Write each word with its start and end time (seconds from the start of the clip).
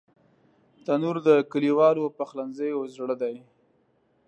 تنور 0.85 1.15
د 1.27 1.29
کلیوالو 1.51 2.05
پخلنځیو 2.17 2.79
زړه 2.95 3.15
دی 3.21 3.35